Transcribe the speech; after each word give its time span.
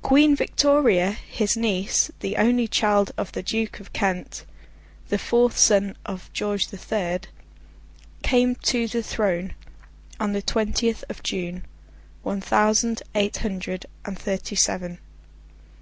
Queen 0.00 0.34
Victoria, 0.34 1.10
his 1.10 1.54
niece, 1.54 2.10
the 2.20 2.38
only 2.38 2.66
child 2.66 3.12
of 3.18 3.32
the 3.32 3.42
Duke 3.42 3.78
of 3.78 3.92
Kent, 3.92 4.46
the 5.10 5.18
fourth 5.18 5.54
son 5.58 5.98
of 6.06 6.32
George 6.32 6.68
the 6.68 6.78
Third, 6.78 7.28
came 8.22 8.54
to 8.54 8.88
the 8.88 9.02
throne 9.02 9.52
on 10.18 10.32
the 10.32 10.40
twentieth 10.40 11.04
of 11.10 11.22
June, 11.22 11.66
one 12.22 12.40
thousand 12.40 13.02
eight 13.14 13.36
hundred 13.36 13.84
and 14.06 14.18
thirty 14.18 14.56
seven. 14.56 14.98